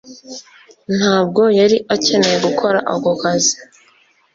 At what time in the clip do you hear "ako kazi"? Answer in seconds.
2.93-3.55